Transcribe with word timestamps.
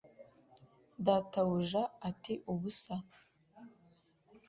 Databuja 1.05 1.81
ati 2.09 2.33
Ubusa 2.51 2.95